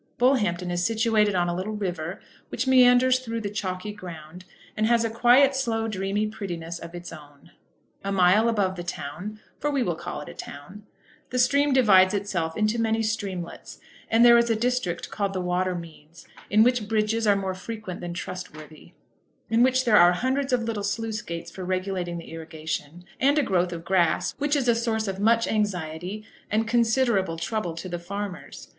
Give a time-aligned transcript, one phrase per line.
[0.17, 2.19] Bullhampton is situated on a little river,
[2.49, 7.13] which meanders through the chalky ground, and has a quiet, slow, dreamy prettiness of its
[7.13, 7.51] own.
[8.03, 10.87] A mile above the town, for we will call it a town,
[11.29, 13.79] the stream divides itself into many streamlets,
[14.09, 18.01] and there is a district called the Water Meads, in which bridges are more frequent
[18.01, 18.93] than trustworthy,
[19.51, 23.43] in which there are hundreds of little sluice gates for regulating the irrigation, and a
[23.43, 27.99] growth of grass which is a source of much anxiety and considerable trouble to the
[27.99, 28.69] farmers.